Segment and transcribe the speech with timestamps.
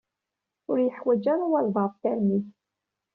[0.69, 2.47] Ur yeḥwaj ara walbaɛḍ tarmit.